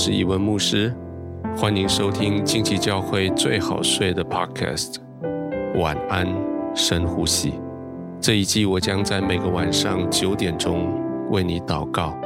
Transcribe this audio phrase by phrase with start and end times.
[0.00, 0.94] 是一文牧师，
[1.56, 4.98] 欢迎收听近期教会最好睡的 Podcast。
[5.74, 6.24] 晚安，
[6.72, 7.54] 深呼吸。
[8.20, 10.86] 这一季我将在每个晚上九点钟
[11.32, 12.16] 为你祷告，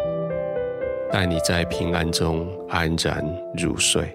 [1.11, 3.25] 带你在平安中安然
[3.57, 4.15] 入睡。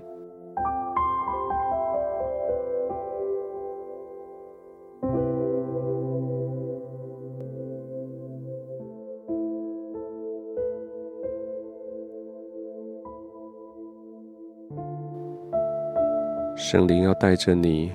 [16.58, 17.94] 圣灵要带着你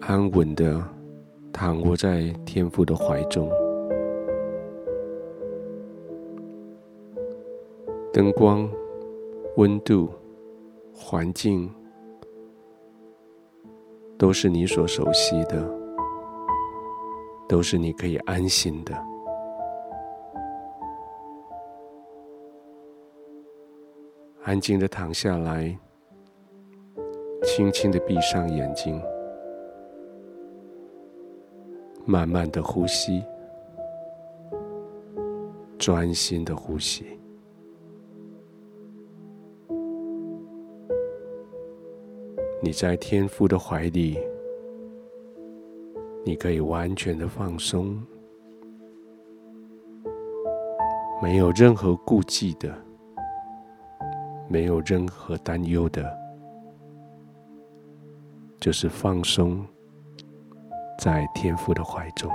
[0.00, 0.82] 安稳的
[1.52, 3.50] 躺卧在天父的怀中，
[8.14, 8.66] 灯光、
[9.58, 10.10] 温度、
[10.94, 11.70] 环境
[14.16, 15.62] 都是你所熟悉的，
[17.46, 18.96] 都是你可以安心的。
[24.44, 25.78] 安静的躺下来。
[27.60, 28.98] 轻轻的闭上眼睛，
[32.06, 33.22] 慢慢的呼吸，
[35.76, 37.04] 专心的呼吸。
[42.62, 44.18] 你在天父的怀里，
[46.24, 48.02] 你可以完全的放松，
[51.22, 52.74] 没有任何顾忌的，
[54.48, 56.19] 没有任何担忧的。
[58.60, 59.66] 就是放松
[60.98, 62.30] 在天父的怀中，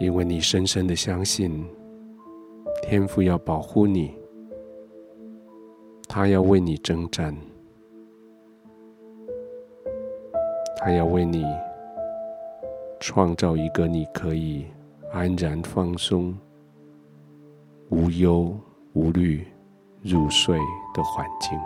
[0.00, 1.62] 因为你深深的相信
[2.82, 4.16] 天父要保护你，
[6.08, 7.36] 他要为你征战，
[10.78, 11.44] 他要为你
[12.98, 14.64] 创造一个你可以
[15.12, 16.34] 安然放松、
[17.90, 18.58] 无忧
[18.94, 19.46] 无虑。
[20.02, 20.58] 入睡
[20.94, 21.58] 的环境，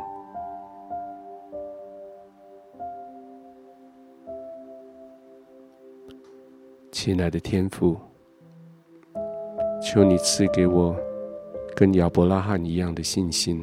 [6.90, 7.98] 亲爱的天父，
[9.82, 10.96] 求你赐给我
[11.76, 13.62] 跟亚伯拉罕一样的信心，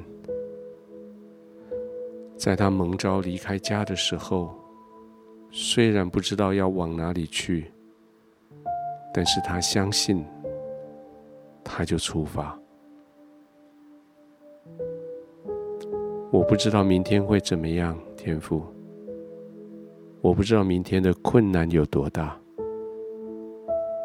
[2.38, 4.54] 在他蒙召离开家的时候，
[5.52, 7.72] 虽然不知道要往哪里去，
[9.12, 10.24] 但是他相信，
[11.64, 12.58] 他就出发。
[16.30, 18.62] 我不知道明天会怎么样，天父。
[20.20, 22.38] 我不知道明天的困难有多大。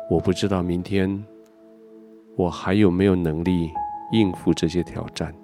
[0.09, 1.25] 我不知道明天
[2.37, 3.71] 我还有没有能力
[4.13, 5.35] 应付这些挑战。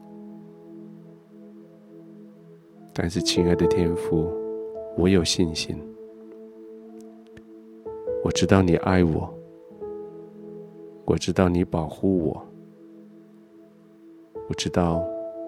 [2.93, 4.31] 但是，亲爱的天父，
[4.97, 5.77] 我有信心。
[8.23, 9.35] 我知道你爱我，
[11.07, 12.47] 我知道你保护我，
[14.49, 15.05] 我知道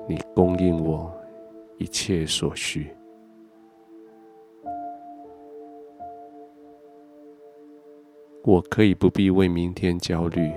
[0.08, 1.12] 你供应我。
[1.80, 2.94] 一切所需，
[8.44, 10.52] 我可以不必为明天焦虑，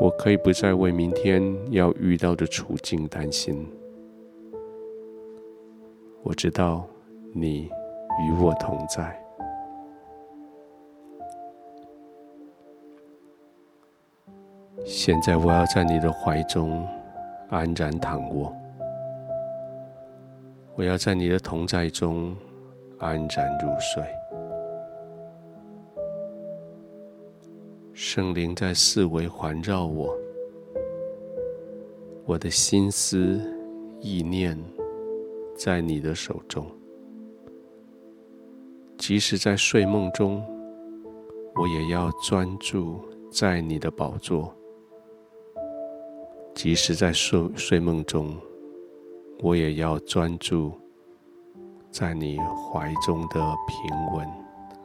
[0.00, 3.70] 我可以不再为明天要遇到的处境担心。
[6.22, 6.86] 我知道
[7.34, 7.64] 你
[8.24, 9.22] 与我同在，
[14.86, 16.88] 现在我要在你的怀中
[17.50, 18.50] 安然躺卧。
[20.74, 22.34] 我要在你的同在中
[22.98, 24.02] 安然入睡，
[27.92, 30.16] 圣灵在四围环绕我，
[32.24, 33.38] 我的心思
[34.00, 34.58] 意念
[35.54, 36.66] 在你的手中，
[38.96, 40.42] 即使在睡梦中，
[41.54, 42.98] 我也要专注
[43.30, 44.50] 在你的宝座；
[46.54, 48.34] 即使在睡睡梦中。
[49.42, 50.72] 我也要专注
[51.90, 54.24] 在你怀中的平稳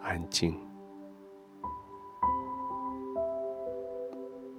[0.01, 0.59] 安静。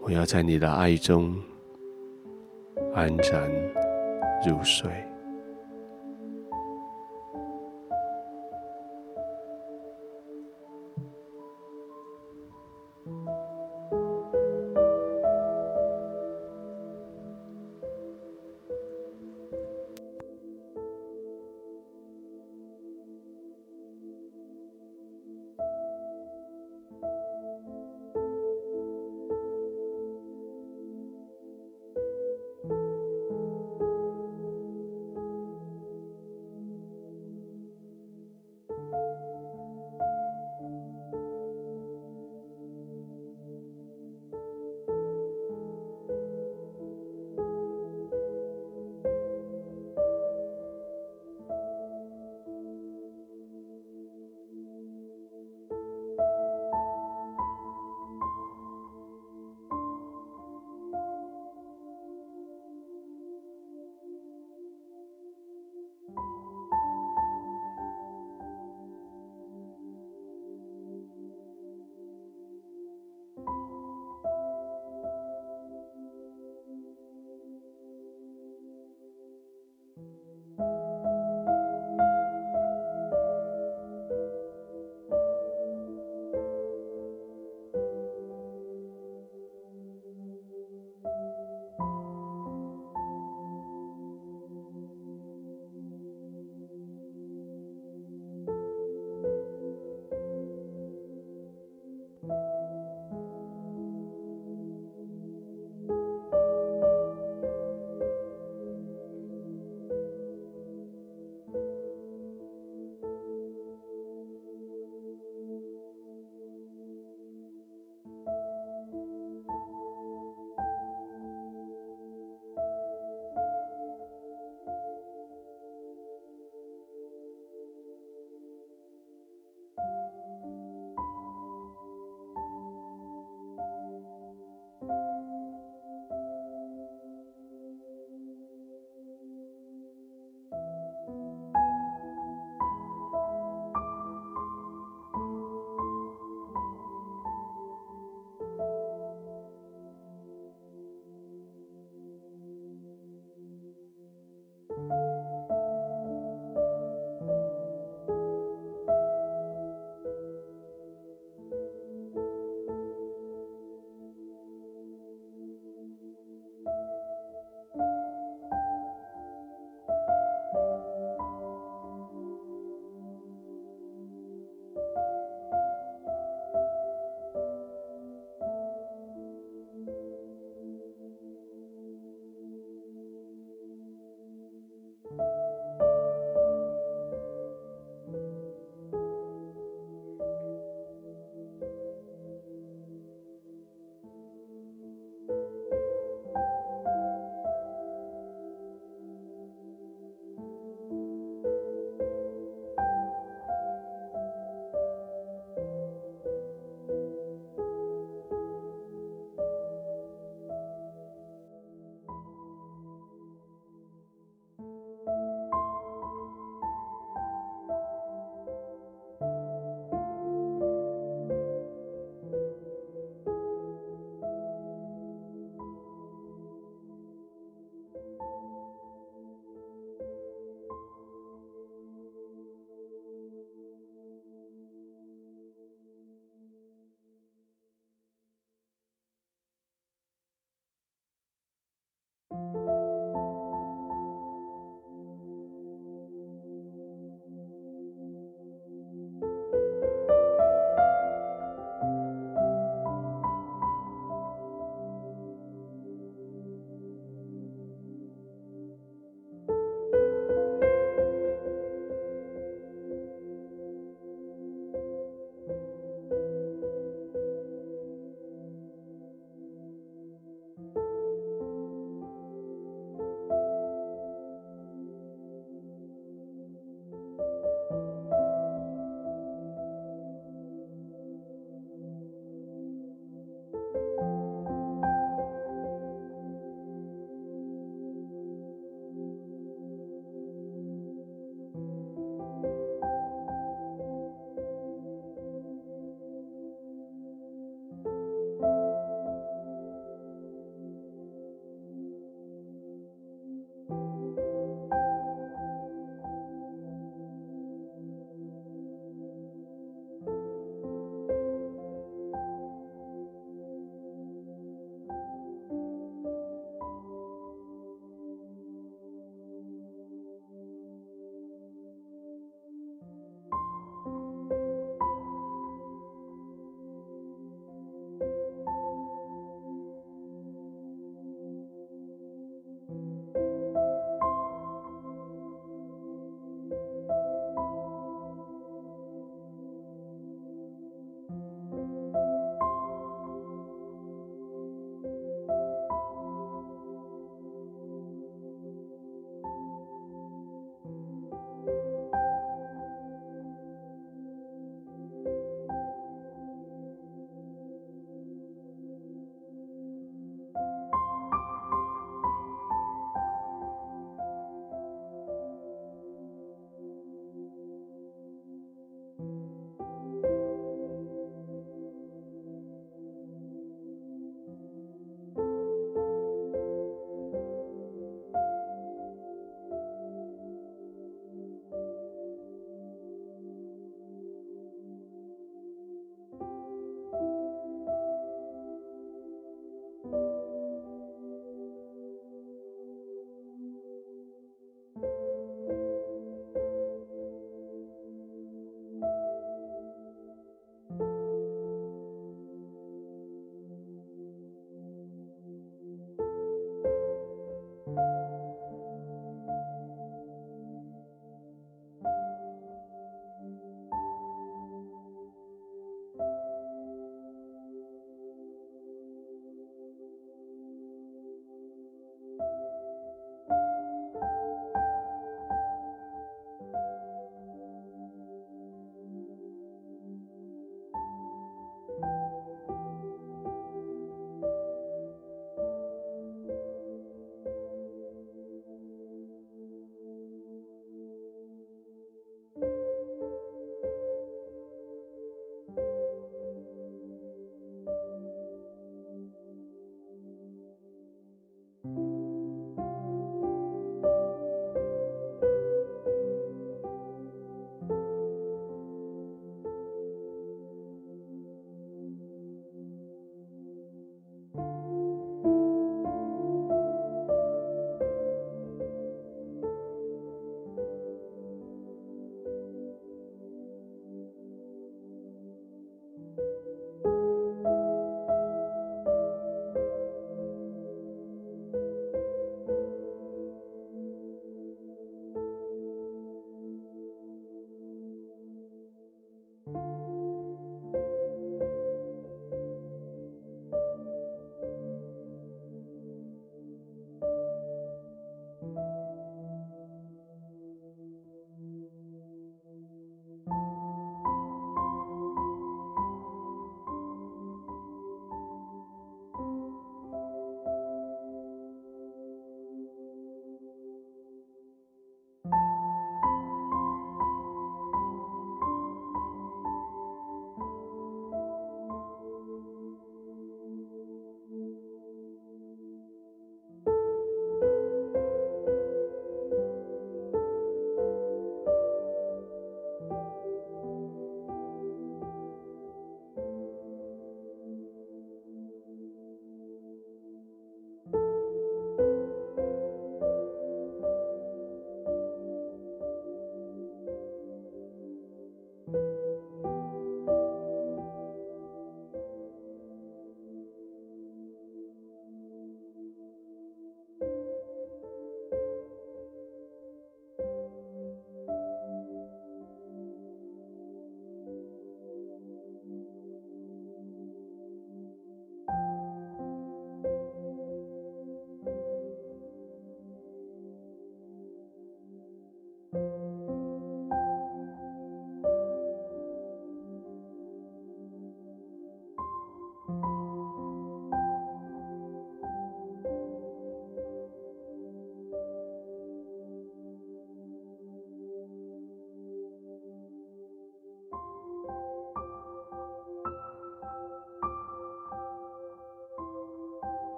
[0.00, 1.36] 我要在你的爱中
[2.94, 3.52] 安然
[4.48, 4.90] 入睡。